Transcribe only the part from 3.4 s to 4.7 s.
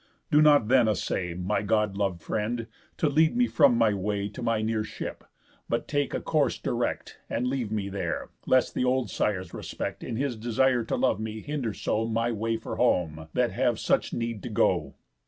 from my way To my